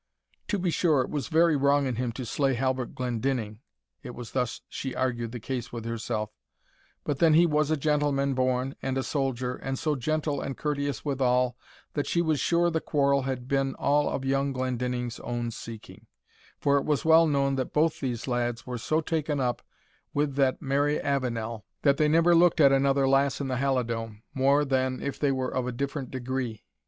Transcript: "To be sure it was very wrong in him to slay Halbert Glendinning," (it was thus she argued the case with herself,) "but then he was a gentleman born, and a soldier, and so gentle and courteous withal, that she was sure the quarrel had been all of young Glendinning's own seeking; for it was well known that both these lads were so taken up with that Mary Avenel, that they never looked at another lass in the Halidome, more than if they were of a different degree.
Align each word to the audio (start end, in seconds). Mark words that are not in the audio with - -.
"To 0.47 0.57
be 0.57 0.71
sure 0.71 1.01
it 1.01 1.11
was 1.11 1.27
very 1.27 1.55
wrong 1.55 1.85
in 1.85 1.97
him 1.97 2.11
to 2.13 2.25
slay 2.25 2.55
Halbert 2.55 2.95
Glendinning," 2.95 3.59
(it 4.01 4.15
was 4.15 4.31
thus 4.31 4.61
she 4.67 4.95
argued 4.95 5.31
the 5.31 5.39
case 5.39 5.71
with 5.71 5.85
herself,) 5.85 6.31
"but 7.03 7.19
then 7.19 7.35
he 7.35 7.45
was 7.45 7.69
a 7.69 7.77
gentleman 7.77 8.33
born, 8.33 8.73
and 8.81 8.97
a 8.97 9.03
soldier, 9.03 9.53
and 9.57 9.77
so 9.77 9.95
gentle 9.95 10.41
and 10.41 10.57
courteous 10.57 11.05
withal, 11.05 11.55
that 11.93 12.07
she 12.07 12.19
was 12.19 12.39
sure 12.39 12.71
the 12.71 12.81
quarrel 12.81 13.21
had 13.21 13.47
been 13.47 13.75
all 13.75 14.09
of 14.09 14.25
young 14.25 14.51
Glendinning's 14.53 15.19
own 15.19 15.51
seeking; 15.51 16.07
for 16.59 16.79
it 16.79 16.83
was 16.83 17.05
well 17.05 17.27
known 17.27 17.53
that 17.57 17.71
both 17.71 17.99
these 17.99 18.27
lads 18.27 18.65
were 18.65 18.79
so 18.79 19.01
taken 19.01 19.39
up 19.39 19.61
with 20.15 20.33
that 20.35 20.63
Mary 20.63 20.99
Avenel, 20.99 21.63
that 21.83 21.97
they 21.97 22.07
never 22.07 22.33
looked 22.33 22.59
at 22.59 22.71
another 22.71 23.07
lass 23.07 23.39
in 23.39 23.49
the 23.49 23.57
Halidome, 23.57 24.23
more 24.33 24.65
than 24.65 24.99
if 24.99 25.19
they 25.19 25.31
were 25.31 25.53
of 25.53 25.67
a 25.67 25.71
different 25.71 26.09
degree. 26.09 26.63